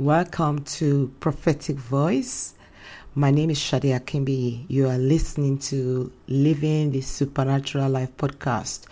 [0.00, 2.54] Welcome to Prophetic Voice.
[3.14, 4.64] My name is Shadi Akimbi.
[4.66, 8.86] You are listening to Living the Supernatural Life podcast,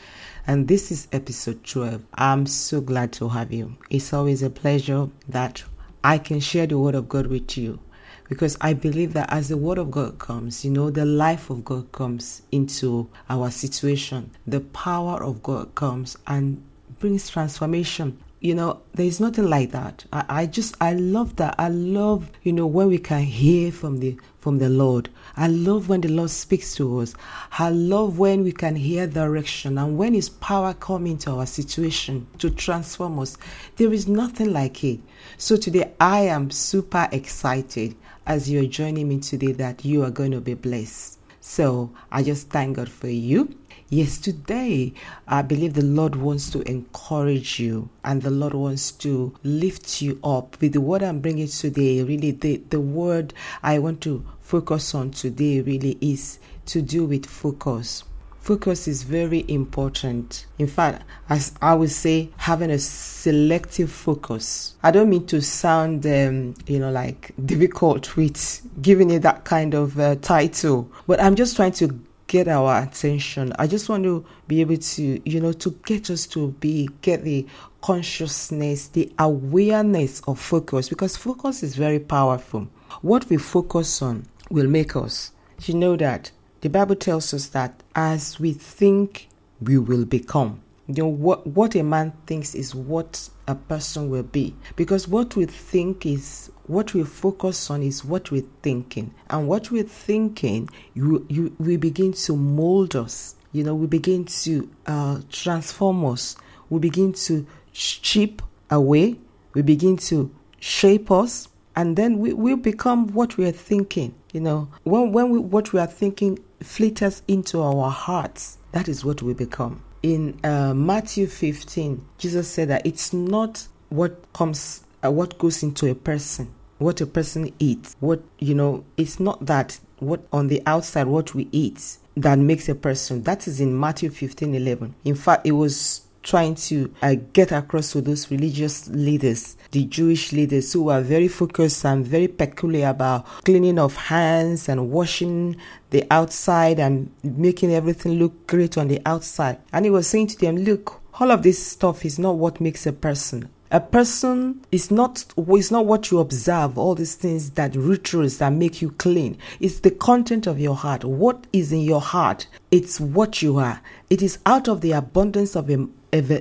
[0.46, 2.04] and this is episode 12.
[2.12, 3.74] I'm so glad to have you.
[3.88, 5.64] It's always a pleasure that
[6.04, 7.80] I can share the Word of God with you
[8.28, 11.64] because I believe that as the Word of God comes, you know, the life of
[11.64, 16.62] God comes into our situation, the power of God comes and
[16.98, 20.04] brings transformation you know there's nothing like that.
[20.12, 21.54] I, I, just i love that.
[21.58, 25.08] I love you know when we can hear from the from the lord.
[25.36, 27.14] I love when the lord speaks to us.
[27.58, 32.26] I love when we can hear direction and when his power come into our situation
[32.38, 33.36] to transform us.
[33.76, 35.00] There is nothing like it.
[35.36, 40.30] So today i am super excited as you're joining me today that you are going
[40.32, 41.18] to be blessed.
[41.40, 43.56] So i just thank god for you
[43.90, 44.92] Yes, today
[45.26, 50.20] I believe the Lord wants to encourage you and the Lord wants to lift you
[50.22, 52.02] up with the word I'm bringing today.
[52.02, 57.24] Really, the, the word I want to focus on today really is to do with
[57.24, 58.04] focus.
[58.40, 60.44] Focus is very important.
[60.58, 64.74] In fact, as I would say, having a selective focus.
[64.82, 69.74] I don't mean to sound, um, you know, like difficult with giving it that kind
[69.74, 71.98] of uh, title, but I'm just trying to
[72.28, 73.52] get our attention.
[73.58, 77.24] I just want to be able to, you know, to get us to be, get
[77.24, 77.46] the
[77.80, 82.68] consciousness, the awareness of focus, because focus is very powerful.
[83.02, 85.32] What we focus on will make us.
[85.64, 89.28] You know that the Bible tells us that as we think,
[89.60, 90.60] we will become.
[90.86, 94.54] You know, what, what a man thinks is what a person will be.
[94.76, 99.12] Because what we think is what we focus on is what we're thinking.
[99.30, 103.34] And what we're thinking, you, you, we begin to mold us.
[103.52, 106.36] You know, we begin to uh, transform us.
[106.70, 109.16] We begin to chip away.
[109.54, 111.48] We begin to shape us.
[111.74, 114.14] And then we will become what we are thinking.
[114.32, 119.04] You know, when, when we, what we are thinking flitters into our hearts, that is
[119.04, 125.10] what we become in uh, Matthew 15, Jesus said that it's not what comes, uh,
[125.10, 129.78] what goes into a person, what a person eats, what, you know, it's not that
[129.98, 133.22] what on the outside, what we eat that makes a person.
[133.22, 134.94] That is in Matthew 15, 11.
[135.04, 140.32] In fact, it was trying to uh, get across to those religious leaders, the Jewish
[140.32, 145.56] leaders who are very focused and very peculiar about cleaning of hands and washing
[145.90, 149.58] the outside and making everything look great on the outside.
[149.72, 152.86] And he was saying to them, Look, all of this stuff is not what makes
[152.86, 153.48] a person.
[153.70, 158.50] A person is not is not what you observe, all these things that rituals that
[158.50, 159.36] make you clean.
[159.60, 161.04] It's the content of your heart.
[161.04, 162.46] What is in your heart?
[162.70, 163.82] It's what you are.
[164.08, 165.86] It is out of the abundance of, a,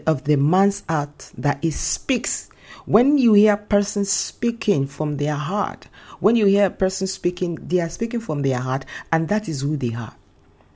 [0.07, 2.49] of the man's heart that he speaks.
[2.85, 5.87] When you hear a person speaking from their heart,
[6.21, 9.61] when you hear a person speaking, they are speaking from their heart, and that is
[9.61, 10.15] who they are.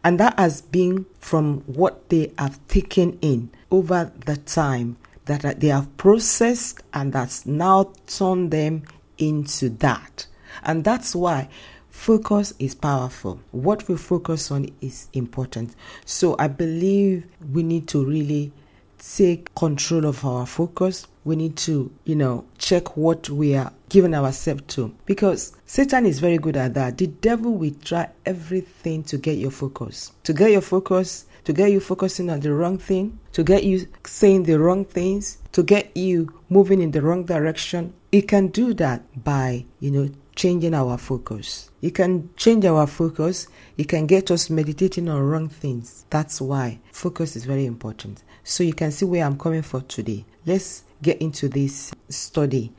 [0.03, 5.68] And that has been from what they have taken in over the time that they
[5.68, 8.84] have processed and that's now turned them
[9.18, 10.26] into that.
[10.64, 11.50] And that's why
[11.90, 13.40] focus is powerful.
[13.52, 15.76] What we focus on is important.
[16.06, 18.52] So I believe we need to really
[18.98, 21.08] take control of our focus.
[21.24, 24.94] We need to, you know, check what we are giving ourselves to.
[25.06, 26.98] Because Satan is very good at that.
[26.98, 30.12] The devil will try everything to get your focus.
[30.24, 33.88] To get your focus, to get you focusing on the wrong thing, to get you
[34.06, 37.94] saying the wrong things, to get you moving in the wrong direction.
[38.12, 41.69] It can do that by, you know, changing our focus.
[41.81, 43.47] It can change our focus.
[43.78, 46.06] It can get us meditating on wrong things.
[46.09, 48.24] That's why focus is very important.
[48.44, 50.25] So you can see where I'm coming for today.
[50.46, 52.72] Let's get into this study.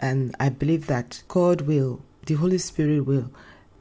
[0.00, 3.30] And I believe that God will, the Holy Spirit will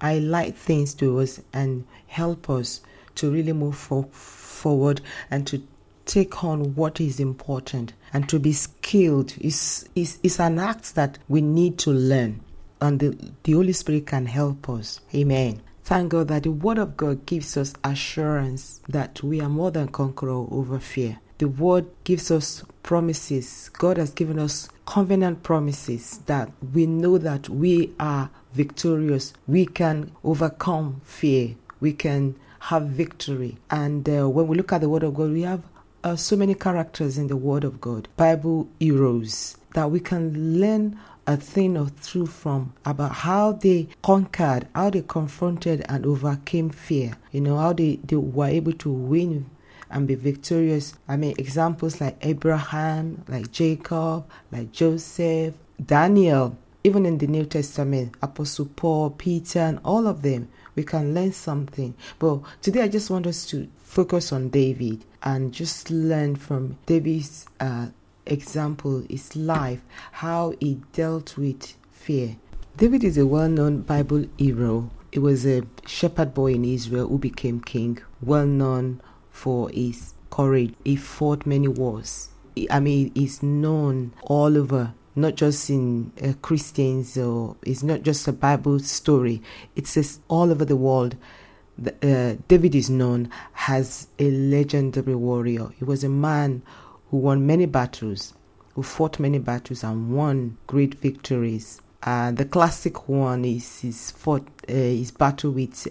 [0.01, 2.81] highlight things to us and help us
[3.17, 5.61] to really move for, forward and to
[6.05, 11.17] take on what is important and to be skilled is, is, is an act that
[11.27, 12.41] we need to learn
[12.81, 15.01] and the, the Holy Spirit can help us.
[15.13, 15.61] Amen.
[15.83, 19.87] Thank God that the Word of God gives us assurance that we are more than
[19.87, 21.19] conqueror over fear.
[21.37, 23.69] The Word gives us promises.
[23.73, 29.33] God has given us covenant promises that we know that we are victorious.
[29.47, 31.55] We can overcome fear.
[31.79, 33.57] We can have victory.
[33.69, 35.63] And uh, when we look at the Word of God, we have
[36.03, 40.99] uh, so many characters in the Word of God, Bible heroes, that we can learn
[41.25, 47.17] a thing or two from about how they conquered, how they confronted and overcame fear.
[47.31, 49.49] You know, how they, they were able to win
[49.89, 50.93] and be victorious.
[51.07, 58.15] I mean, examples like Abraham, like Jacob, like Joseph, Daniel, even in the New Testament,
[58.21, 61.95] Apostle Paul, Peter, and all of them, we can learn something.
[62.19, 67.47] But today I just want us to focus on David and just learn from David's
[67.59, 67.87] uh,
[68.25, 69.81] example, his life,
[70.13, 72.37] how he dealt with fear.
[72.77, 74.91] David is a well known Bible hero.
[75.11, 79.01] He was a shepherd boy in Israel who became king, well known
[79.31, 80.75] for his courage.
[80.85, 82.29] He fought many wars.
[82.69, 88.27] I mean, he's known all over not just in uh, Christians or it's not just
[88.27, 89.41] a Bible story.
[89.75, 91.15] It's just all over the world.
[92.01, 93.29] Uh, David is known
[93.67, 95.69] as a legendary warrior.
[95.77, 96.61] He was a man
[97.09, 98.33] who won many battles,
[98.75, 101.81] who fought many battles and won great victories.
[102.03, 105.87] Uh, the classic one is his fought uh, his battle with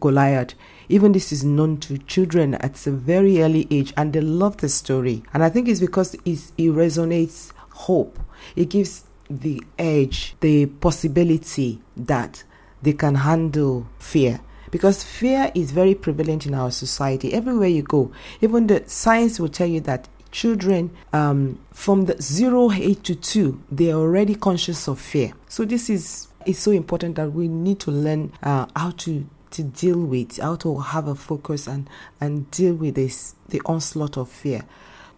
[0.00, 0.54] Goliath.
[0.88, 4.68] Even this is known to children at a very early age, and they love the
[4.68, 5.22] story.
[5.34, 8.18] And I think it's because it resonates hope.
[8.56, 12.44] It gives the edge, the possibility that
[12.82, 14.40] they can handle fear.
[14.70, 17.32] Because fear is very prevalent in our society.
[17.32, 22.70] Everywhere you go, even the science will tell you that children um, from the zero
[22.70, 25.32] age to two, they are already conscious of fear.
[25.48, 29.62] So this is is so important that we need to learn uh, how to to
[29.62, 31.88] deal with, how to have a focus and
[32.20, 34.64] and deal with this the onslaught of fear.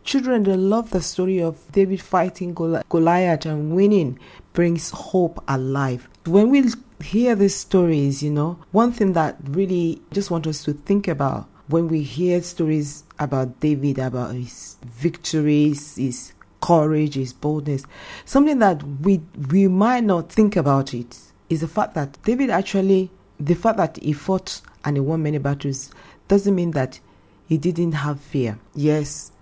[0.05, 4.19] Children, they love the story of David fighting Goliath and winning
[4.53, 6.09] brings hope alive.
[6.27, 6.65] When we
[7.03, 11.49] hear these stories, you know, one thing that really just want us to think about
[11.69, 17.85] when we hear stories about David, about his victories, his courage, his boldness,
[18.25, 19.21] something that we
[19.51, 21.19] we might not think about it
[21.49, 25.39] is the fact that David actually the fact that he fought and he won many
[25.39, 25.91] battles
[26.29, 27.01] doesn't mean that
[27.49, 28.59] he didn't have fear.
[28.75, 29.33] Yes,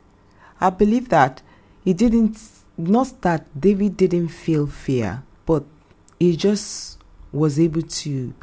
[0.60, 1.43] I believe that
[1.84, 2.38] he didn't,
[2.76, 5.64] not that David didn't feel fear, but
[6.19, 6.99] he just
[7.32, 8.34] was able to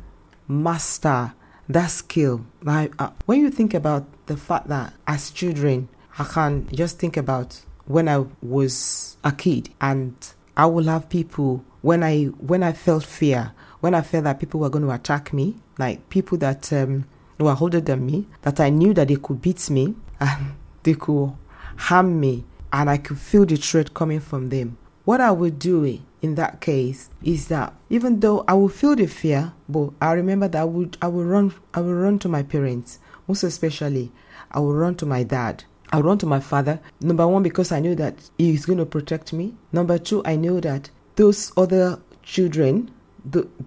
[0.48, 1.34] master
[1.68, 2.46] that skill.
[2.62, 7.18] Like, uh, when you think about the fact that as children, I can just think
[7.18, 10.16] about when I was a kid and
[10.58, 14.60] I will have people when I when I felt fear, when I felt that people
[14.62, 17.06] were going to attack me, like people that um,
[17.38, 21.34] were older than me, that I knew that they could beat me and they could
[21.78, 24.78] harm me and I could feel the threat coming from them.
[25.06, 28.96] What I would do eh, in that case is that even though I would feel
[28.96, 32.30] the fear, but I remember that I would I would run I would run to
[32.30, 33.00] my parents.
[33.28, 34.12] Most especially,
[34.52, 35.64] I would run to my dad.
[35.92, 36.80] I would run to my father.
[37.00, 39.56] Number one, because I knew that he is going to protect me.
[39.72, 42.92] Number two, I knew that those other children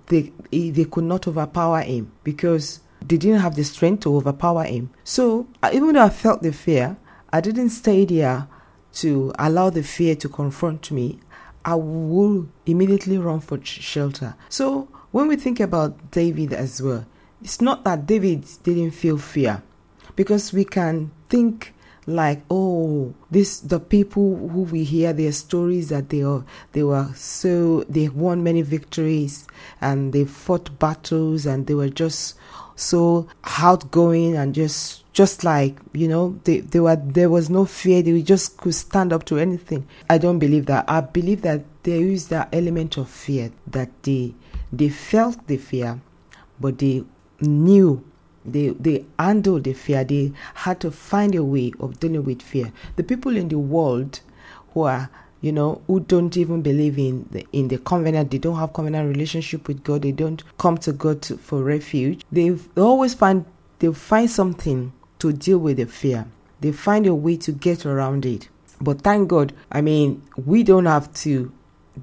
[0.07, 4.91] they they could not overpower him because they didn't have the strength to overpower him.
[5.05, 6.97] So even though I felt the fear,
[7.31, 8.49] I didn't stay there
[8.95, 11.21] to allow the fear to confront me.
[11.65, 14.35] I will immediately run for shelter.
[14.49, 17.07] So when we think about David as well,
[17.43, 19.63] it's not that David didn't feel fear
[20.17, 21.75] because we can think
[22.09, 27.07] like oh this the people who we hear their stories that they are they were
[27.15, 29.47] so they won many victories
[29.83, 32.35] and they fought battles and they were just
[32.77, 33.29] so
[33.61, 38.03] outgoing and just just like you know they, they were there was no fear.
[38.03, 39.87] They just could stand up to anything.
[40.09, 40.85] I don't believe that.
[40.89, 44.35] I believe that there is that element of fear that they
[44.73, 46.01] they felt the fear
[46.61, 47.05] but they
[47.41, 48.05] knew
[48.45, 52.73] they they handled the fear they had to find a way of dealing with fear
[52.97, 54.21] the people in the world
[54.75, 58.57] who are you know who don't even believe in the in the covenant they don't
[58.59, 63.15] have covenant relationship with god they don't come to god to, for refuge they always
[63.15, 63.45] find
[63.79, 66.27] they find something to deal with the fear.
[66.61, 68.49] They find a way to get around it.
[68.81, 71.53] But thank God, I mean, we don't have to,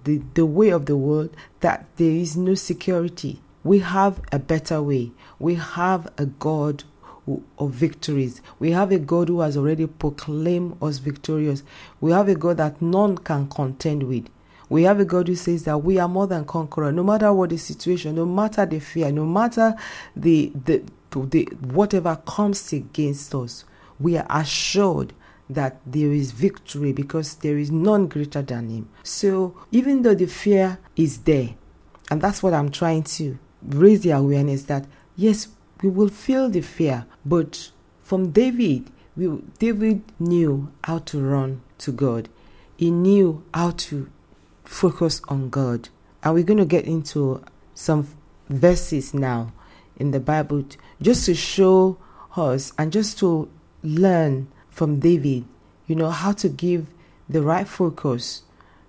[0.03, 3.41] the, the way of the world, that there is no security.
[3.63, 5.11] We have a better way.
[5.39, 6.83] We have a God
[7.25, 8.41] who, of victories.
[8.59, 11.63] We have a God who has already proclaimed us victorious.
[11.99, 14.27] We have a God that none can contend with.
[14.69, 17.51] We have a God who says that we are more than conqueror, no matter what
[17.51, 19.75] the situation, no matter the fear, no matter
[20.15, 23.63] the the the, whatever comes against us,
[23.99, 25.13] we are assured
[25.49, 28.89] that there is victory because there is none greater than him.
[29.03, 31.55] So even though the fear is there,
[32.11, 35.47] and that's what I'm trying to raise the awareness that yes,
[35.81, 41.91] we will feel the fear, but from David, we, David knew how to run to
[41.91, 42.29] God.
[42.77, 44.09] He knew how to
[44.63, 45.89] focus on God.
[46.23, 47.43] And we're going to get into
[47.73, 48.07] some
[48.49, 49.53] verses now
[49.97, 50.65] in the Bible
[51.01, 51.97] just to show
[52.35, 53.49] us and just to
[53.83, 55.45] learn from David,
[55.87, 56.87] you know, how to give
[57.29, 58.43] the right focus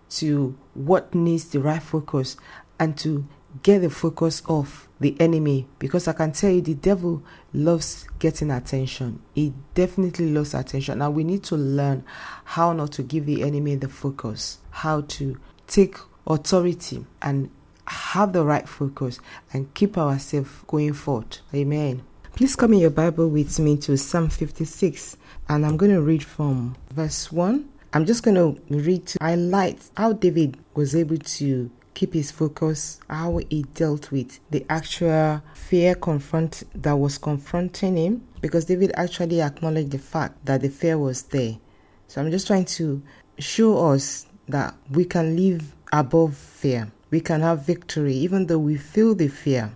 [0.08, 2.36] to what needs the right focus
[2.78, 3.26] and to
[3.62, 7.22] get the focus off the enemy because I can tell you the devil
[7.52, 9.22] loves getting attention.
[9.34, 10.98] He definitely loves attention.
[10.98, 12.04] Now we need to learn
[12.44, 15.96] how not to give the enemy the focus, how to take
[16.26, 17.50] authority and
[17.86, 19.20] have the right focus
[19.52, 21.38] and keep ourselves going forward.
[21.54, 22.02] Amen.
[22.34, 25.16] Please come in your Bible with me to Psalm 56
[25.48, 27.68] and I'm going to read from verse 1.
[27.92, 33.00] I'm just going to read to highlight how David was able to keep his focus,
[33.08, 39.40] how he dealt with the actual fear confront that was confronting him, because David actually
[39.40, 41.56] acknowledged the fact that the fear was there.
[42.06, 43.02] So I'm just trying to
[43.38, 46.92] show us that we can live above fear.
[47.10, 49.72] We can have victory even though we feel the fear.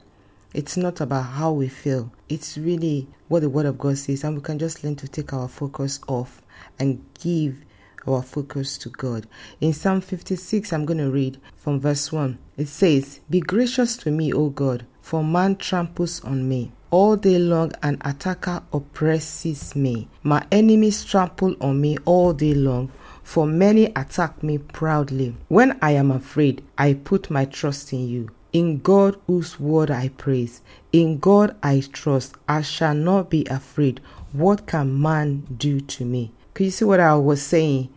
[0.53, 2.13] It's not about how we feel.
[2.29, 5.33] It's really what the word of God says and we can just learn to take
[5.33, 6.43] our focus off
[6.79, 7.65] and give
[8.07, 9.27] our focus to God.
[9.61, 12.39] In Psalm 56, I'm going to read from verse 1.
[12.57, 16.73] It says, Be gracious to me, O God, for man tramples on me.
[16.91, 20.09] All day long, an attacker oppresses me.
[20.25, 22.91] My enemies trample on me all day long,
[23.23, 25.37] for many attack me proudly.
[25.49, 28.31] When I am afraid, I put my trust in you.
[28.53, 34.01] In God, whose word I praise, in God I trust, I shall not be afraid.
[34.33, 36.33] What can man do to me?
[36.55, 37.89] Can you see what I was saying?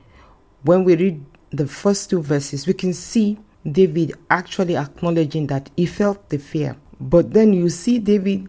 [0.64, 3.38] When we read the first two verses, we can see
[3.70, 6.76] David actually acknowledging that he felt the fear.
[7.00, 8.48] But then you see David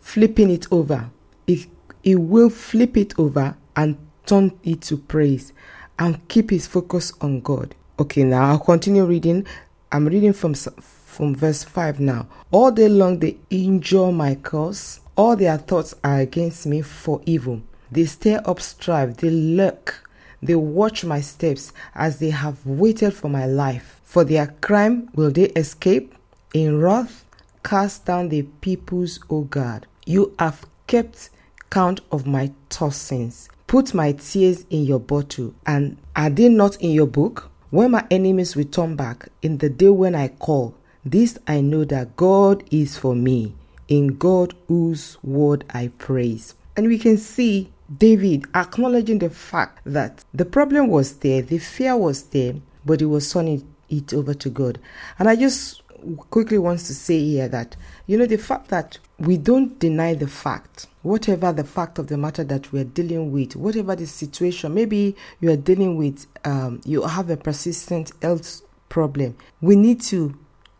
[0.00, 1.10] flipping it over.
[1.46, 1.66] He,
[2.02, 3.96] he will flip it over and
[4.26, 5.52] turn it to praise
[5.98, 7.74] and keep his focus on God.
[7.98, 9.46] Okay, now I'll continue reading.
[9.90, 12.28] I'm reading from from verse 5 now.
[12.50, 15.00] All day long they injure my cause.
[15.16, 17.62] All their thoughts are against me for evil.
[17.90, 20.08] They stir up strife, they lurk,
[20.42, 24.00] they watch my steps as they have waited for my life.
[24.04, 26.14] For their crime will they escape?
[26.54, 27.24] In wrath,
[27.64, 29.86] cast down the peoples, O God.
[30.06, 31.30] You have kept
[31.70, 33.48] count of my tossings.
[33.66, 37.50] Put my tears in your bottle, and are they not in your book?
[37.70, 42.16] When my enemies return back, in the day when I call, this I know that
[42.16, 43.54] God is for me,
[43.88, 46.54] in God whose word I praise.
[46.76, 51.96] And we can see David acknowledging the fact that the problem was there, the fear
[51.96, 54.78] was there, but he was turning it over to God.
[55.18, 55.82] And I just
[56.30, 57.76] quickly wants to say here that
[58.06, 62.16] you know the fact that we don't deny the fact whatever the fact of the
[62.16, 67.02] matter that we're dealing with whatever the situation maybe you are dealing with um, you
[67.02, 70.36] have a persistent health problem we need to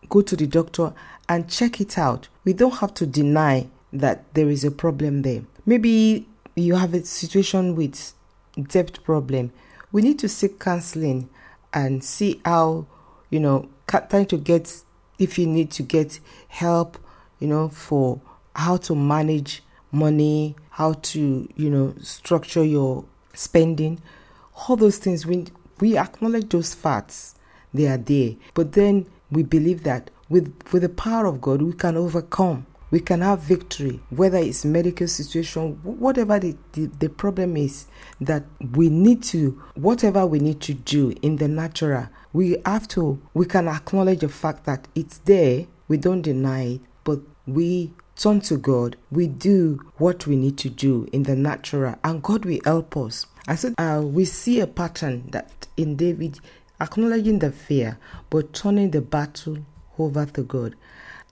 [0.08, 0.92] go to the doctor
[1.28, 5.42] and check it out we don't have to deny that there is a problem there
[5.64, 8.14] maybe you have a situation with
[8.68, 9.52] debt problem,
[9.92, 11.28] we need to seek counseling
[11.72, 12.86] and see how,
[13.30, 14.82] you know, trying to get
[15.18, 16.98] if you need to get help,
[17.38, 18.20] you know, for
[18.54, 24.00] how to manage money, how to, you know, structure your spending,
[24.68, 25.26] all those things.
[25.26, 25.46] We
[25.78, 27.34] we acknowledge those facts;
[27.72, 28.32] they are there.
[28.54, 32.66] But then we believe that with with the power of God, we can overcome
[32.96, 37.84] we can have victory, whether it's medical situation, whatever the, the, the, problem is,
[38.22, 43.20] that we need to, whatever we need to do in the natural, we have to,
[43.34, 48.40] we can acknowledge the fact that it's there, we don't deny it, but we turn
[48.40, 52.60] to God, we do what we need to do in the natural, and God will
[52.64, 53.26] help us.
[53.46, 56.40] I said, uh, we see a pattern that in David
[56.80, 57.98] acknowledging the fear,
[58.30, 59.58] but turning the battle
[59.98, 60.74] over to God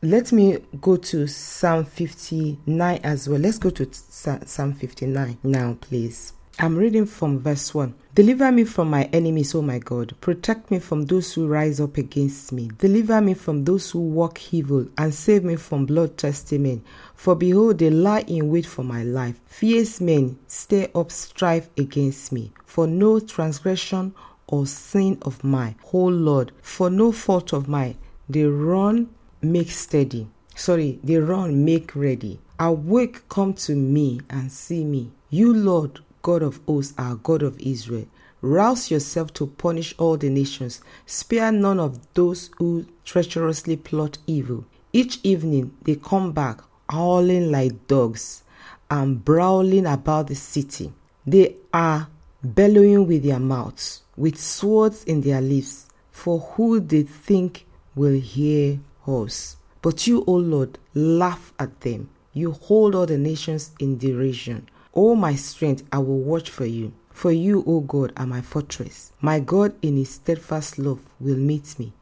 [0.05, 3.41] let me go to Psalm 59 as well.
[3.41, 6.35] Let's go to Psalm 59 now, please.
[6.59, 7.95] I'm reading from verse 1.
[8.15, 10.15] Deliver me from my enemies, O my God.
[10.21, 12.71] Protect me from those who rise up against me.
[12.79, 16.85] Deliver me from those who walk evil, and save me from bloodthirsty men.
[17.15, 19.41] For behold, they lie in wait for my life.
[19.47, 22.53] Fierce men stir up strife against me.
[22.67, 24.15] For no transgression
[24.47, 27.97] or sin of mine, O Lord, for no fault of mine,
[28.29, 29.09] they run
[29.45, 30.27] make steady.
[30.55, 32.41] Sorry, they run, make ready.
[32.59, 35.11] Awake, come to me and see me.
[35.31, 38.07] You, Lord, God of hosts, are God of Israel.
[38.41, 40.81] Rouse yourself to punish all the nations.
[41.07, 44.65] Spare none of those who treacherously plot evil.
[44.93, 48.45] Each evening they come back, howling like dogs
[48.91, 50.93] and brawling about the city.
[51.27, 52.09] They are
[52.43, 58.79] bellowing with their mouths, with swords in their lips, for who they think will hear
[59.05, 59.57] horse.
[59.83, 62.09] But you, O Lord, laugh at them.
[62.33, 64.69] You hold all the nations in derision.
[64.95, 66.93] O my strength, I will watch for you.
[67.11, 69.13] For you, O God, are my fortress.
[69.21, 71.93] My God, in his steadfast love, will meet me.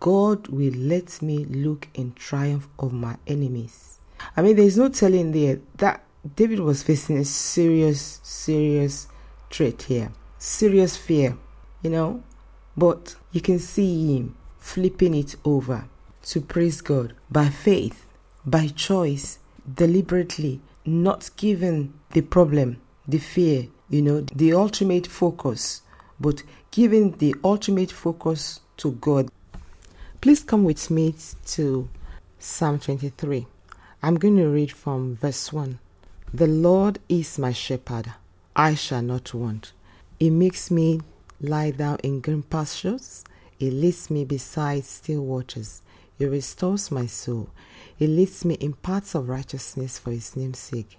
[0.00, 3.98] God will let me look in triumph of my enemies.
[4.36, 6.04] I mean, there's no telling there that
[6.36, 9.08] David was facing a serious, serious
[9.50, 11.36] threat here, serious fear,
[11.82, 12.22] you know.
[12.76, 15.88] But you can see him flipping it over
[16.28, 18.04] to praise God by faith,
[18.44, 19.38] by choice,
[19.74, 25.80] deliberately, not giving the problem, the fear, you know, the ultimate focus,
[26.20, 29.30] but giving the ultimate focus to God.
[30.20, 31.14] Please come with me
[31.46, 31.88] to
[32.38, 33.46] Psalm 23.
[34.02, 35.78] I'm going to read from verse 1.
[36.34, 38.12] The Lord is my shepherd,
[38.54, 39.72] I shall not want.
[40.20, 41.00] He makes me
[41.40, 43.24] lie down in green pastures,
[43.58, 45.80] He leads me beside still waters.
[46.18, 47.48] He restores my soul.
[47.96, 50.98] He leads me in paths of righteousness for His name's sake.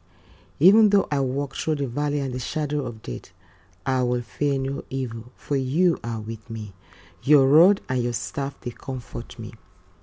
[0.59, 3.31] Even though I walk through the valley and the shadow of death,
[3.85, 6.73] I will fear no evil, for you are with me.
[7.23, 9.53] Your rod and your staff, they comfort me.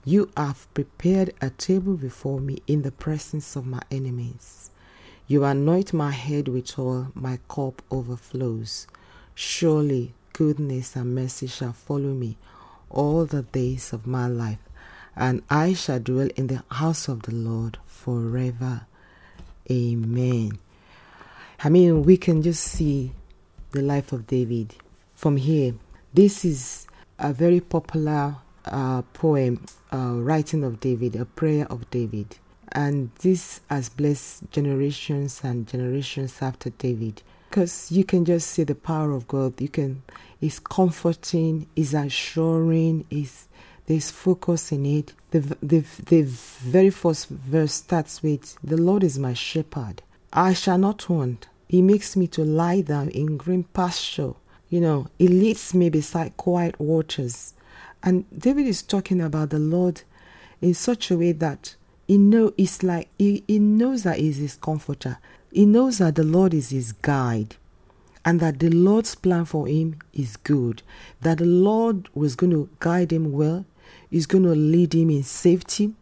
[0.04, 4.70] You have prepared a table before me in the presence of my enemies.
[5.26, 8.86] You anoint my head with oil, my cup overflows.
[9.34, 12.36] Surely goodness and mercy shall follow me
[12.90, 14.58] all the days of my life,
[15.16, 18.86] and I shall dwell in the house of the Lord forever.
[19.70, 20.58] Amen.
[21.64, 23.12] I mean, we can just see
[23.72, 24.74] the life of David
[25.14, 25.74] from here.
[26.12, 26.86] This is
[27.18, 32.36] a very popular uh, poem, uh, writing of David, a prayer of David.
[32.72, 37.22] And this has blessed generations and generations after David.
[37.48, 39.60] Because you can just see the power of God.
[39.60, 40.02] You can,
[40.42, 43.48] it's comforting, it's assuring, it's,
[43.86, 45.12] there's focus in it.
[45.30, 50.02] The, the, the very first verse starts with, The Lord is my shepherd.
[50.32, 51.48] I shall not want.
[51.68, 54.34] He makes me to lie down in green pasture.
[54.68, 57.54] You know, He leads me beside quiet waters.
[58.02, 60.02] And David is talking about the Lord
[60.60, 61.74] in such a way that
[62.06, 65.18] he know it's like he, he knows that he's his comforter.
[65.52, 67.56] He knows that the Lord is his guide
[68.24, 70.82] and that the Lord's plan for him is good.
[71.22, 73.64] That the Lord was going to guide him well.
[74.10, 75.92] He's going to lead him in safety.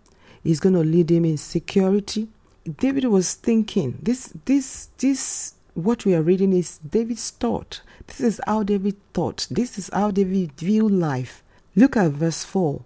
[0.43, 2.29] He's going to lead him in security.
[2.65, 7.83] David was thinking this this this what we are reading is David's thought.
[8.07, 9.47] This is how David thought.
[9.51, 11.43] This is how David viewed life.
[11.75, 12.83] Look at verse 4.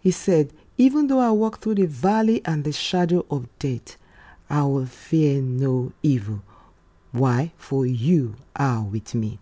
[0.00, 3.96] He said, Even though I walk through the valley and the shadow of death,
[4.50, 6.42] I will fear no evil.
[7.12, 7.52] Why?
[7.56, 9.38] For you are with me.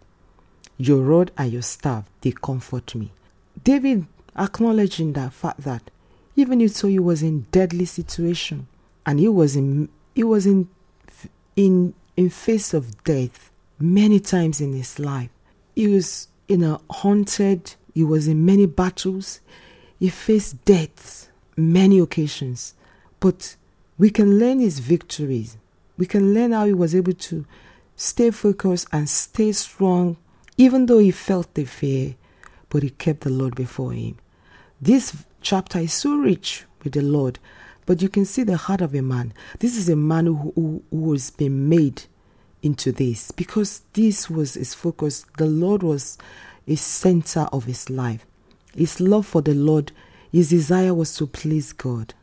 [0.76, 3.12] Your rod and your staff, they comfort me.
[3.64, 4.06] David
[4.40, 5.90] acknowledging that fact that
[6.36, 8.66] even if so he was in deadly situation
[9.04, 10.68] and he was in he was in
[11.56, 15.30] in in face of death many times in his life.
[15.74, 19.40] He was in a haunted he was in many battles.
[19.98, 22.74] He faced death many occasions.
[23.18, 23.56] But
[23.98, 25.56] we can learn his victories.
[25.98, 27.44] We can learn how he was able to
[27.96, 30.16] stay focused and stay strong,
[30.56, 32.14] even though he felt the fear,
[32.70, 34.16] but he kept the Lord before him.
[34.80, 37.38] This chapter is so rich with the Lord,
[37.84, 39.34] but you can see the heart of a man.
[39.58, 42.02] This is a man who, who, who has been made
[42.62, 45.26] into this because this was his focus.
[45.36, 46.16] The Lord was
[46.66, 48.24] is center of his life.
[48.74, 49.92] His love for the Lord,
[50.30, 52.14] his desire was to please God.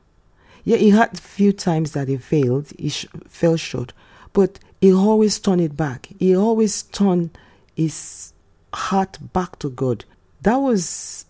[0.64, 3.94] Yeah, he had few times that he failed, he sh- fell short,
[4.34, 6.10] but he always turned it back.
[6.20, 7.38] He always turned
[7.76, 8.34] his
[8.74, 10.06] heart back to God.
[10.42, 11.26] That was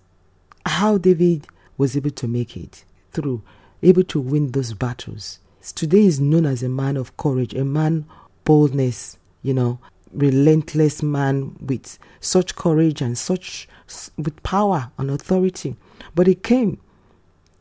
[0.67, 3.41] how David was able to make it through,
[3.81, 5.39] able to win those battles.
[5.75, 8.05] Today is known as a man of courage, a man
[8.43, 9.79] boldness, you know,
[10.13, 13.67] relentless man with such courage and such
[14.17, 15.75] with power and authority.
[16.15, 16.79] But it came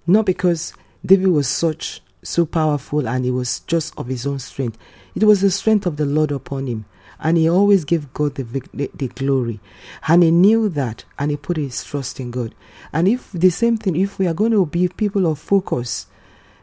[0.06, 0.72] not because
[1.04, 4.78] David was such so powerful and he was just of his own strength.
[5.14, 6.84] It was the strength of the Lord upon him.
[7.20, 9.60] And he always gave God the, the, glory.
[10.06, 12.54] And he knew that and he put his trust in God.
[12.92, 16.06] And if the same thing, if we are going to be people of focus,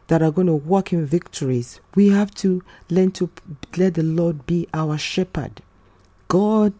[0.08, 3.30] that are going to walk in victories, we have to learn to
[3.76, 5.62] let the Lord be our shepherd.
[6.28, 6.74] God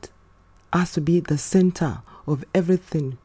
[0.72, 3.18] has to be the center of everything.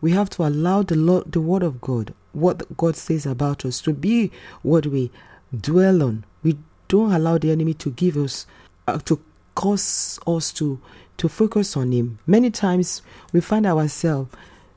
[0.00, 3.80] We have to allow the Lord, the Word of God, what God says about us,
[3.82, 4.30] to be
[4.62, 5.10] what we
[5.58, 6.24] dwell on.
[6.42, 8.46] We don't allow the enemy to give us,
[8.86, 9.20] uh, to
[9.56, 10.80] cause us to
[11.16, 12.18] to focus on Him.
[12.26, 14.30] Many times we find ourselves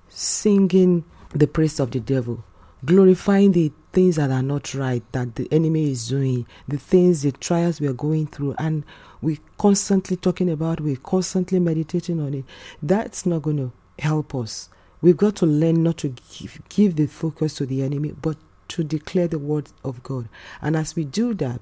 [0.07, 2.43] singing the praise of the devil,
[2.85, 7.31] glorifying the things that are not right that the enemy is doing, the things, the
[7.33, 8.83] trials we are going through, and
[9.21, 12.45] we constantly talking about, we constantly meditating on it.
[12.81, 14.69] That's not going to help us.
[15.01, 18.37] We've got to learn not to give, give the focus to the enemy, but
[18.69, 20.29] to declare the word of God.
[20.61, 21.59] And as we do that,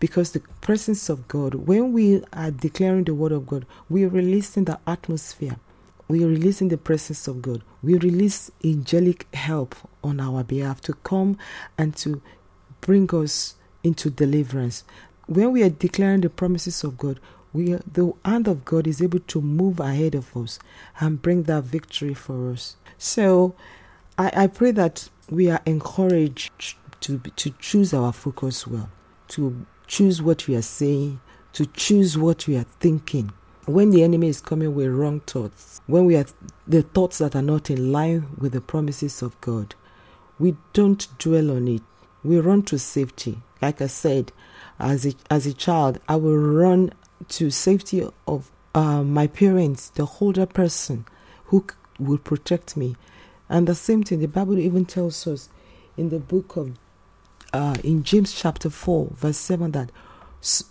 [0.00, 4.08] because the presence of God, when we are declaring the word of God, we are
[4.08, 5.56] releasing the atmosphere.
[6.06, 7.62] We are releasing the presence of God.
[7.82, 11.36] We release angelic help on our behalf to come
[11.76, 12.22] and to
[12.80, 14.84] bring us into deliverance.
[15.26, 17.20] When we are declaring the promises of God,
[17.52, 20.58] we the hand of God is able to move ahead of us
[21.00, 22.76] and bring that victory for us.
[22.98, 23.54] So
[24.16, 28.90] I, I pray that we are encouraged to to choose our focus well,
[29.28, 31.20] to choose what we are saying,
[31.54, 33.32] to choose what we are thinking.
[33.66, 36.26] When the enemy is coming with wrong thoughts, when we are
[36.66, 39.74] the thoughts that are not in line with the promises of God,
[40.38, 41.82] we don't dwell on it.
[42.22, 43.42] We run to safety.
[43.60, 44.32] Like I said,
[44.78, 46.92] as a, as a child, I will run
[47.30, 51.04] to safety of uh, my parents, the older person
[51.46, 51.66] who
[51.98, 52.96] will protect me.
[53.48, 55.48] And the same thing, the Bible even tells us
[55.96, 56.78] in the book of,
[57.52, 59.90] uh, in James chapter 4, verse 7, that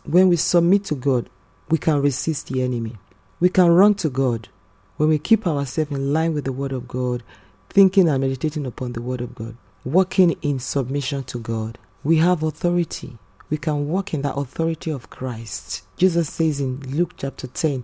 [0.06, 1.30] when we submit to God,
[1.70, 2.98] we can resist the enemy.
[3.40, 4.50] We can run to God
[4.98, 7.24] when we keep ourselves in line with the Word of God,
[7.70, 11.78] thinking and meditating upon the Word of God, walking in submission to God.
[12.04, 13.18] We have authority
[13.50, 15.84] we can walk in that authority of Christ.
[15.98, 17.84] Jesus says in Luke chapter 10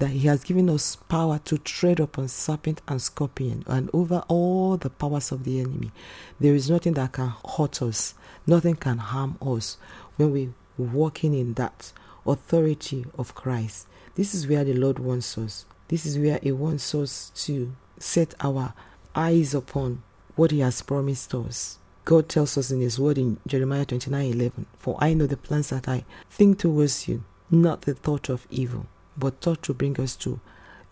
[0.00, 4.76] that he has given us power to tread upon serpent and scorpion and over all
[4.76, 5.92] the powers of the enemy.
[6.40, 8.14] There is nothing that can hurt us,
[8.46, 9.76] nothing can harm us
[10.16, 11.92] when we walking in that
[12.26, 13.86] authority of Christ.
[14.14, 15.66] This is where the Lord wants us.
[15.88, 18.72] This is where He wants us to set our
[19.14, 20.02] eyes upon
[20.36, 21.78] what He has promised us.
[22.04, 25.68] God tells us in His Word in Jeremiah 29 11, For I know the plans
[25.70, 28.86] that I think towards you, not the thought of evil,
[29.16, 30.40] but thought to bring us to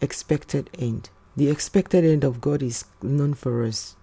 [0.01, 1.11] expected end.
[1.37, 3.97] The expected end of God is known for us.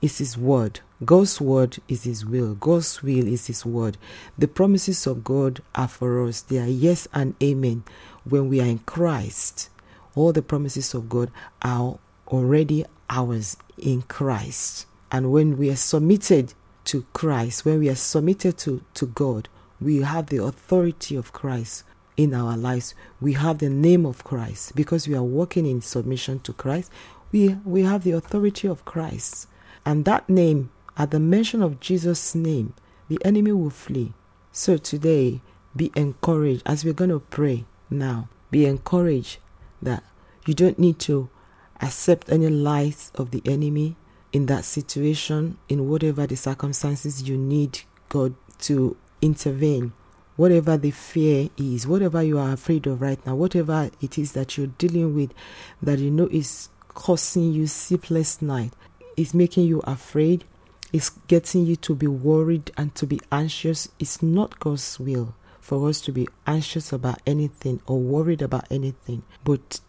[0.00, 0.80] It's His Word.
[1.04, 2.54] God's Word is His will.
[2.54, 3.96] God's will is His Word.
[4.36, 6.40] The promises of God are for us.
[6.40, 7.84] They are yes and amen.
[8.24, 9.70] When we are in Christ,
[10.14, 11.30] all the promises of God
[11.62, 11.98] are
[12.28, 14.86] already ours in Christ.
[15.10, 16.54] And when we are submitted
[16.86, 19.48] to Christ, when we are submitted to, to God,
[19.80, 21.84] we have the authority of Christ
[22.18, 22.94] in our lives.
[23.20, 26.90] We have the name of Christ because we are walking in submission to Christ.
[27.32, 29.46] We, we have the authority of Christ.
[29.86, 32.74] And that name, at the mention of Jesus' name,
[33.08, 34.12] the enemy will flee.
[34.52, 35.40] So today,
[35.74, 38.28] be encouraged as we're going to pray now.
[38.50, 39.38] Be encouraged
[39.80, 40.02] that
[40.44, 41.30] you don't need to
[41.80, 43.94] accept any lies of the enemy
[44.32, 49.92] in that situation, in whatever the circumstances you need God to intervene,
[50.38, 54.56] whatever the fear is, whatever you are afraid of right now, whatever it is that
[54.56, 55.34] you're dealing with
[55.82, 58.72] that you know is causing you sleepless night,
[59.16, 60.44] is making you afraid,
[60.92, 65.88] is getting you to be worried and to be anxious, it's not God's will for
[65.88, 69.24] us to be anxious about anything or worried about anything.
[69.42, 69.80] But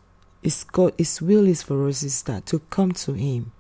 [0.42, 3.52] it's God, His will is for us is that to come to Him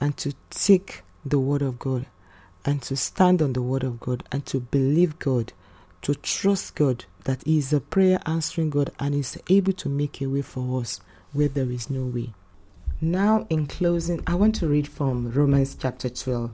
[0.00, 2.06] and to take the Word of God
[2.64, 5.52] and to stand on the Word of God and to believe God,
[6.02, 10.20] to trust God that He is a prayer answering God and is able to make
[10.20, 11.00] a way for us
[11.32, 12.32] where there is no way.
[13.00, 16.50] Now, in closing, I want to read from Romans chapter 12,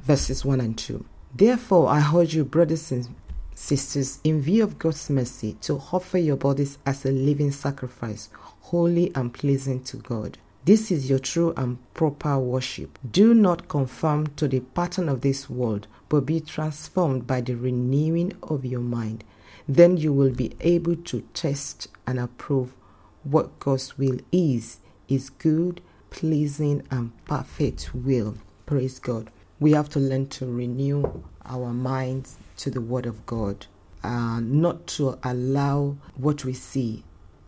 [0.00, 1.04] verses 1 and 2.
[1.34, 3.14] Therefore, I urge you, brothers and
[3.54, 8.28] sisters, in view of God's mercy, to offer your bodies as a living sacrifice,
[8.60, 10.38] holy and pleasing to God.
[10.64, 12.98] This is your true and proper worship.
[13.10, 18.34] Do not conform to the pattern of this world, but be transformed by the renewing
[18.42, 19.24] of your mind.
[19.66, 22.74] Then you will be able to test and approve
[23.22, 28.34] what God's will is, is good, pleasing, and perfect will.
[28.66, 29.30] Praise God.
[29.58, 33.64] We have to learn to renew our minds to the Word of God,
[34.04, 37.04] uh, not to allow what we see,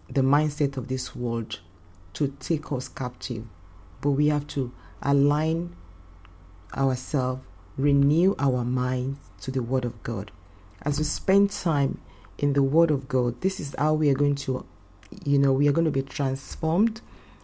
[0.09, 1.61] the mindset of this world,
[2.15, 3.45] to take us captive,
[4.01, 4.73] but we have to
[5.03, 5.77] align
[6.75, 7.43] ourselves,
[7.77, 10.31] renew our minds to the Word of God.
[10.83, 12.01] As we spend time
[12.39, 14.65] in the Word of God, this is how we are going to,
[15.25, 17.01] you know, we are going to be transformed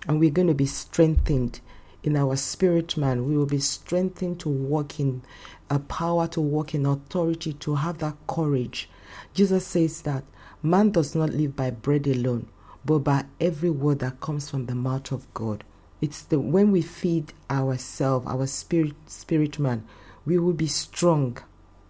[0.06, 1.60] and we're going to be strengthened
[2.02, 3.26] in our spirit man.
[3.26, 5.22] We will be strengthened to walk in
[5.68, 8.88] a power, to walk in authority, to have that courage.
[9.34, 10.24] Jesus says that
[10.62, 12.48] man does not live by bread alone,
[12.84, 15.64] but by every word that comes from the mouth of God.
[16.00, 19.86] It's the when we feed ourselves, our spirit spirit man,
[20.30, 21.36] we will be strong,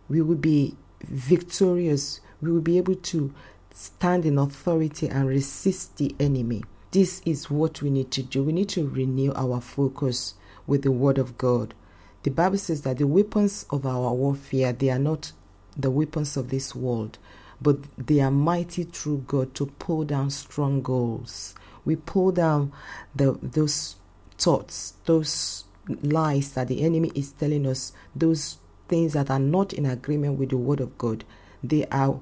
[0.09, 0.75] we will be
[1.05, 3.35] victorious, we will be able to
[3.71, 6.63] stand in authority and resist the enemy.
[6.91, 8.43] this is what we need to do.
[8.43, 10.35] We need to renew our focus
[10.67, 11.75] with the Word of God.
[12.23, 15.33] The Bible says that the weapons of our warfare, they are not
[15.77, 17.19] the weapons of this world,
[17.61, 21.55] but they are mighty through God to pull down strongholds.
[21.85, 22.73] We pull down
[23.15, 23.97] the, those
[24.39, 29.87] thoughts, those lies that the enemy is telling us, those things that are not in
[29.87, 31.25] agreement with the Word of God.
[31.63, 32.21] They are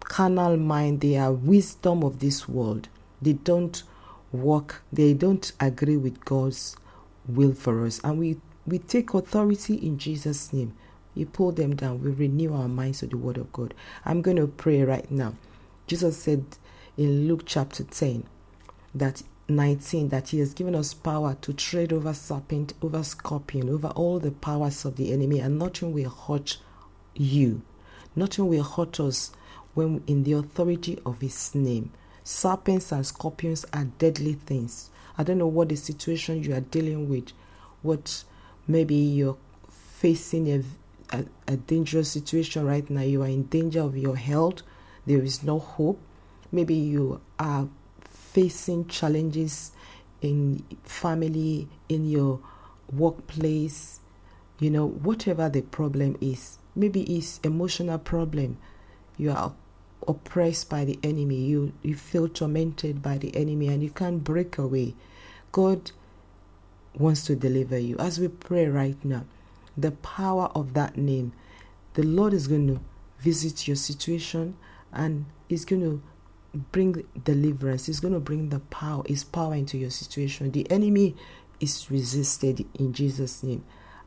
[0.00, 2.88] carnal mind, they are wisdom of this world.
[3.22, 3.82] They don't
[4.32, 6.76] work, they don't agree with God's
[7.28, 8.00] will for us.
[8.02, 10.74] And we, we take authority in Jesus' name.
[11.14, 12.02] We pull them down.
[12.02, 13.74] We renew our minds to the Word of God.
[14.04, 15.34] I'm going to pray right now.
[15.86, 16.44] Jesus said
[16.96, 18.24] in Luke chapter 10
[18.94, 23.88] that 19 that he has given us power to tread over serpent, over scorpion, over
[23.88, 26.58] all the powers of the enemy, and nothing will hurt
[27.14, 27.62] you.
[28.16, 29.32] Nothing will hurt us
[29.74, 31.92] when in the authority of his name.
[32.24, 34.90] Serpents and scorpions are deadly things.
[35.16, 37.32] I don't know what the situation you are dealing with,
[37.82, 38.24] what
[38.66, 39.36] maybe you're
[39.68, 40.62] facing a,
[41.16, 43.02] a, a dangerous situation right now.
[43.02, 44.62] You are in danger of your health.
[45.06, 46.00] There is no hope.
[46.52, 47.68] Maybe you are
[48.32, 49.72] facing challenges
[50.20, 52.40] in family, in your
[52.92, 54.00] workplace,
[54.58, 56.58] you know, whatever the problem is.
[56.76, 58.58] Maybe it's emotional problem.
[59.16, 59.52] You are
[60.06, 64.58] oppressed by the enemy, you, you feel tormented by the enemy, and you can't break
[64.58, 64.94] away.
[65.52, 65.90] God
[66.94, 67.96] wants to deliver you.
[67.98, 69.24] As we pray right now,
[69.76, 71.32] the power of that name,
[71.94, 72.80] the Lord is going to
[73.18, 74.56] visit your situation
[74.92, 76.02] and is going to
[76.54, 77.86] bring deliverance.
[77.86, 80.50] He's going to bring the power, His power into your situation.
[80.50, 81.16] The enemy
[81.60, 83.64] is resisted in Jesus' name.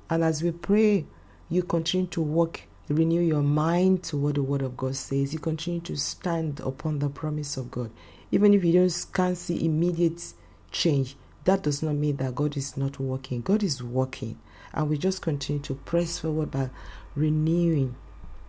[0.09, 1.05] And as we pray,
[1.49, 5.33] you continue to work renew your mind to what the word of God says.
[5.33, 7.91] You continue to stand upon the promise of God.
[8.31, 10.33] Even if you don't can't see immediate
[10.71, 13.41] change, that does not mean that God is not working.
[13.41, 14.39] God is working.
[14.73, 16.69] And we just continue to press forward by
[17.15, 17.95] renewing,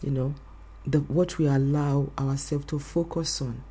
[0.03, 0.35] you know,
[0.87, 3.63] the what we allow ourselves to focus on,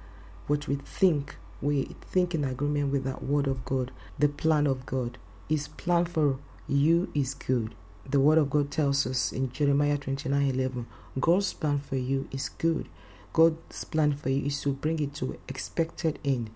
[0.47, 1.38] what we think.
[1.62, 5.17] We think in agreement with that word of God, the plan of God.
[5.47, 7.75] His plan for you is good
[8.10, 10.86] the word of God tells us in Jeremiah 29 11,
[11.19, 12.88] God's plan for you is good.
[13.32, 16.49] God's plan for you is to bring it to expected end.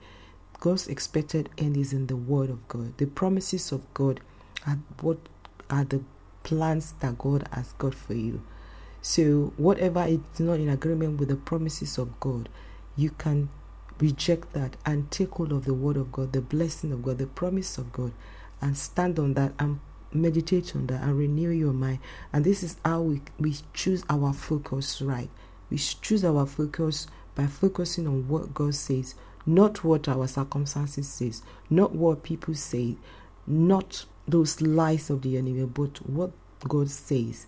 [0.59, 2.97] God's expected end is in the word of God.
[2.97, 4.19] The promises of God
[4.65, 5.17] are what
[5.69, 6.01] are the
[6.43, 8.41] plans that God has got for you.
[9.01, 12.49] So whatever is not in agreement with the promises of God,
[12.95, 13.49] you can
[13.99, 17.27] reject that and take hold of the word of God, the blessing of God, the
[17.27, 18.11] promise of God,
[18.61, 19.79] and stand on that and
[20.11, 21.99] meditate on that and renew your mind.
[22.33, 25.29] And this is how we, we choose our focus right.
[25.69, 31.41] We choose our focus by focusing on what God says, not what our circumstances says,
[31.69, 32.97] not what people say,
[33.45, 36.31] not those lies of the enemy, but what
[36.67, 37.47] God says.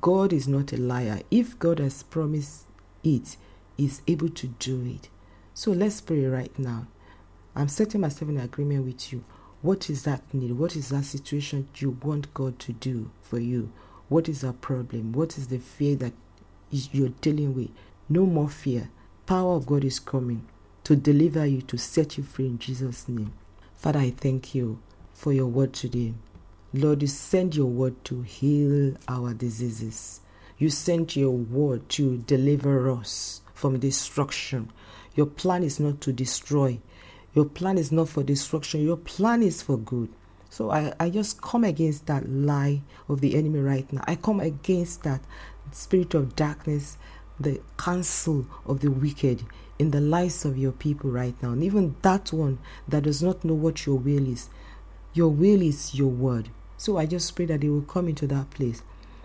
[0.00, 1.20] God is not a liar.
[1.30, 2.66] If God has promised
[3.02, 3.36] it,
[3.76, 5.08] He's able to do it.
[5.58, 6.86] So let's pray right now.
[7.54, 9.24] I'm setting myself in agreement with you.
[9.62, 10.52] What is that need?
[10.52, 13.72] What is that situation you want God to do for you?
[14.10, 15.12] What is that problem?
[15.12, 16.12] What is the fear that
[16.70, 17.70] you're dealing with?
[18.06, 18.90] No more fear.
[19.24, 20.46] Power of God is coming
[20.84, 23.32] to deliver you, to set you free in Jesus' name.
[23.76, 24.78] Father, I thank you
[25.14, 26.12] for your word today.
[26.74, 30.20] Lord, you send your word to heal our diseases.
[30.58, 34.70] You sent your word to deliver us from destruction.
[35.16, 36.78] Your plan is not to destroy,
[37.34, 40.10] your plan is not for destruction, your plan is for good.
[40.48, 44.04] So I, I just come against that lie of the enemy right now.
[44.06, 45.20] I come against that
[45.72, 46.96] spirit of darkness,
[47.38, 49.42] the counsel of the wicked
[49.78, 51.50] in the lives of your people right now.
[51.50, 54.48] And even that one that does not know what your will is.
[55.12, 56.48] Your will is your word.
[56.76, 58.82] So I just pray that they will come into that place.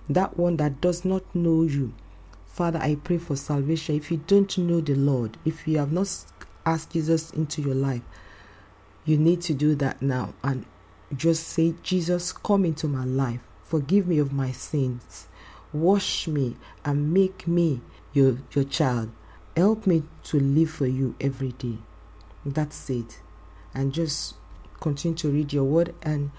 [0.10, 1.94] That one that does not know you.
[2.54, 3.96] Father, I pray for salvation.
[3.96, 6.14] If you don't know the Lord, if you have not
[6.66, 8.02] asked Jesus into your life,
[9.06, 10.66] you need to do that now and
[11.16, 13.40] just say, Jesus, come into my life.
[13.64, 15.28] Forgive me of my sins.
[15.74, 17.82] Wash me and make me
[18.14, 19.12] your, your child.
[19.56, 21.78] Help me to live for you every day.
[22.46, 23.22] That's it.
[23.74, 24.36] And just
[24.82, 26.32] continue to read your word and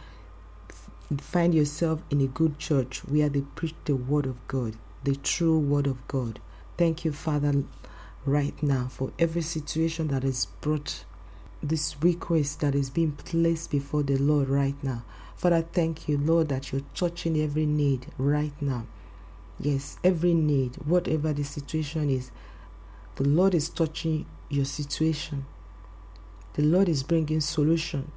[1.18, 5.59] find yourself in a good church where they preach the word of God, the true
[5.59, 6.41] word of God.
[6.77, 7.65] Thank you, Father
[8.25, 11.05] right now for every situation that is brought
[11.62, 15.05] this request that is being placed before the Lord right now.
[15.37, 18.87] Father, thank you, Lord, that you're touching every need right now.
[19.61, 22.31] Yes, every need, whatever the situation is,
[23.17, 25.47] the Lord is touching your situation.
[26.55, 28.11] The Lord is bringing solution.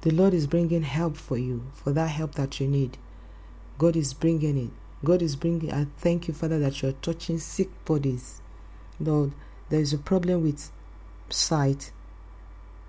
[0.00, 2.96] The Lord is bringing help for you, for that help that you need.
[3.76, 4.70] God is bringing it.
[5.04, 5.72] God is bringing.
[5.72, 8.40] I thank you, Father, that you're touching sick bodies.
[9.00, 9.32] Lord,
[9.68, 10.70] there is a problem with
[11.30, 11.92] sight.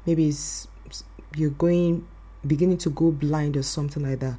[0.05, 0.67] Maybe it's,
[1.35, 2.07] you're going,
[2.45, 4.37] beginning to go blind or something like that.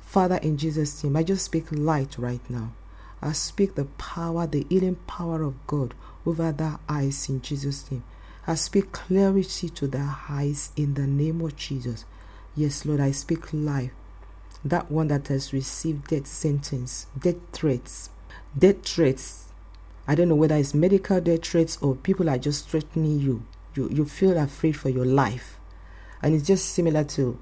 [0.00, 2.72] Father, in Jesus' name, I just speak light right now.
[3.22, 8.04] I speak the power, the healing power of God over their eyes in Jesus' name.
[8.46, 12.06] I speak clarity to their eyes in the name of Jesus.
[12.56, 13.92] Yes, Lord, I speak life.
[14.64, 18.10] That one that has received death sentence, death threats,
[18.56, 19.46] death threats.
[20.06, 23.44] I don't know whether it's medical death threats or people are just threatening you.
[23.74, 25.58] You you feel afraid for your life.
[26.22, 27.38] And it's just similar to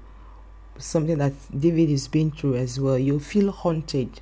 [0.77, 2.97] something that David is being through as well.
[2.97, 4.21] You feel haunted.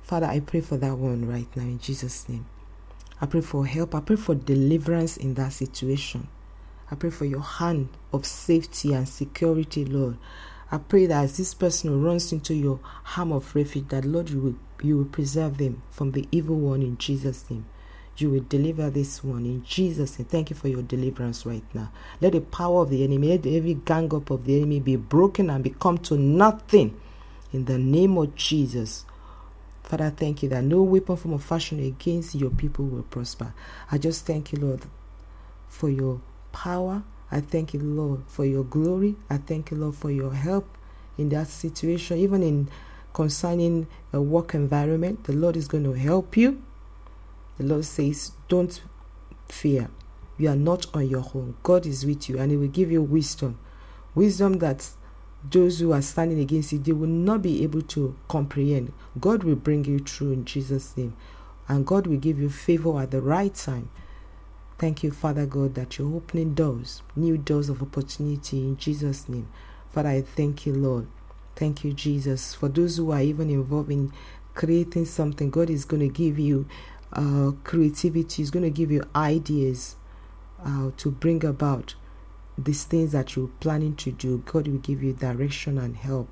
[0.00, 2.46] Father, I pray for that one right now in Jesus' name.
[3.20, 3.94] I pray for help.
[3.94, 6.28] I pray for deliverance in that situation.
[6.90, 10.16] I pray for your hand of safety and security, Lord.
[10.70, 12.80] I pray that as this person runs into your
[13.16, 16.82] arm of refuge, that Lord, you will, you will preserve them from the evil one
[16.82, 17.66] in Jesus' name.
[18.18, 20.26] You will deliver this one in Jesus' name.
[20.26, 21.92] Thank you for your deliverance right now.
[22.20, 25.48] Let the power of the enemy, let every gang up of the enemy be broken
[25.50, 27.00] and become to nothing
[27.52, 29.06] in the name of Jesus.
[29.84, 33.54] Father, thank you that no weapon from a fashion against your people will prosper.
[33.90, 34.82] I just thank you, Lord,
[35.68, 36.20] for your
[36.52, 37.04] power.
[37.30, 39.16] I thank you, Lord, for your glory.
[39.28, 40.66] I thank you, Lord, for your help
[41.18, 42.68] in that situation, even in
[43.12, 45.24] concerning a work environment.
[45.24, 46.62] The Lord is going to help you.
[47.58, 48.80] The Lord says, Don't
[49.48, 49.90] fear.
[50.38, 51.56] You are not on your own.
[51.62, 53.58] God is with you and He will give you wisdom.
[54.14, 54.88] Wisdom that
[55.50, 58.92] those who are standing against you, they will not be able to comprehend.
[59.20, 61.14] God will bring you through in Jesus' name.
[61.66, 63.90] And God will give you favor at the right time.
[64.78, 69.48] Thank you, Father God, that you're opening doors, new doors of opportunity in Jesus' name.
[69.90, 71.08] Father, I thank you, Lord.
[71.56, 72.54] Thank you, Jesus.
[72.54, 74.12] For those who are even involved in
[74.54, 76.68] creating something, God is going to give you
[77.12, 79.96] uh, creativity, He's going to give you ideas
[80.64, 81.94] uh, to bring about
[82.58, 86.28] these things that you're planning to do, God will give you direction and help.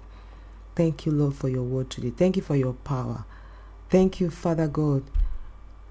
[0.75, 2.11] Thank you, Lord, for your word today.
[2.11, 3.25] Thank you for your power.
[3.89, 5.05] Thank you, Father God,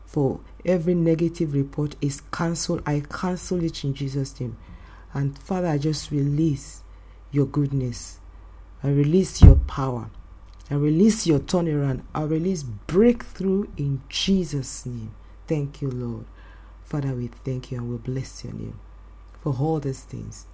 [0.06, 2.82] for every negative report is cancelled.
[2.86, 4.58] I cancel it in Jesus' name.
[5.14, 6.84] And Father, I just release
[7.32, 8.20] your goodness.
[8.84, 10.10] I release your power.
[10.70, 12.02] I release your turnaround.
[12.14, 15.14] I release breakthrough in Jesus' name.
[15.48, 16.26] Thank you, Lord.
[16.84, 18.80] Father, we thank you and we bless your name
[19.42, 20.48] for all these things.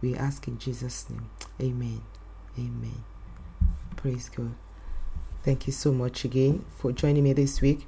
[0.00, 1.30] We ask in Jesus' name.
[1.60, 2.02] Amen.
[2.58, 3.04] Amen.
[3.96, 4.54] Praise God.
[5.42, 7.86] Thank you so much again for joining me this week.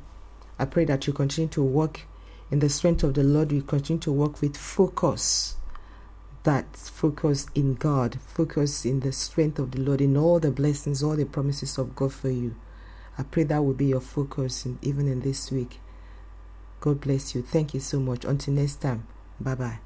[0.58, 2.00] I pray that you continue to walk
[2.50, 3.52] in the strength of the Lord.
[3.52, 5.56] We continue to walk with focus.
[6.44, 11.02] That focus in God, focus in the strength of the Lord, in all the blessings,
[11.02, 12.54] all the promises of God for you.
[13.18, 15.80] I pray that will be your focus in, even in this week.
[16.80, 17.42] God bless you.
[17.42, 18.24] Thank you so much.
[18.24, 19.06] Until next time.
[19.40, 19.85] Bye bye.